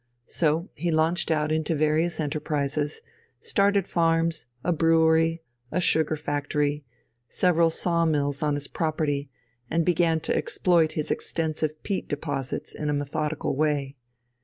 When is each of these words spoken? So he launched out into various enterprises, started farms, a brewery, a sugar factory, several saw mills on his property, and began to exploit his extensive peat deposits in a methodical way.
So 0.25 0.67
he 0.73 0.89
launched 0.89 1.29
out 1.29 1.51
into 1.51 1.75
various 1.75 2.19
enterprises, 2.19 3.01
started 3.39 3.87
farms, 3.87 4.47
a 4.63 4.73
brewery, 4.73 5.43
a 5.71 5.79
sugar 5.79 6.15
factory, 6.15 6.83
several 7.29 7.69
saw 7.69 8.03
mills 8.05 8.41
on 8.41 8.55
his 8.55 8.67
property, 8.67 9.29
and 9.69 9.85
began 9.85 10.19
to 10.21 10.35
exploit 10.35 10.93
his 10.93 11.11
extensive 11.11 11.83
peat 11.83 12.07
deposits 12.07 12.73
in 12.73 12.89
a 12.89 12.93
methodical 12.93 13.55
way. 13.55 13.95